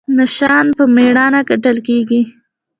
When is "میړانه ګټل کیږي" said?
0.95-2.21